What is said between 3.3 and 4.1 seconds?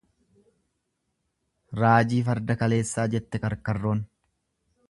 karkarroon.